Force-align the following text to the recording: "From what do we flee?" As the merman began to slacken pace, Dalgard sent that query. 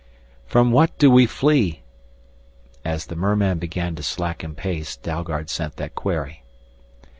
"From 0.47 0.71
what 0.71 0.97
do 0.97 1.11
we 1.11 1.27
flee?" 1.27 1.83
As 2.83 3.05
the 3.05 3.15
merman 3.15 3.59
began 3.59 3.93
to 3.97 4.01
slacken 4.01 4.55
pace, 4.55 4.95
Dalgard 4.95 5.51
sent 5.51 5.75
that 5.75 5.93
query. 5.93 6.41